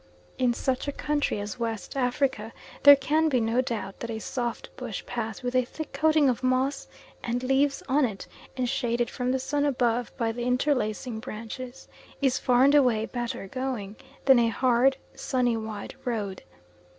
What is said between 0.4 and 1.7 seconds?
such a country as